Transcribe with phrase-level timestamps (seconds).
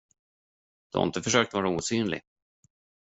[0.89, 2.21] Du har inte försökt vara osynlig.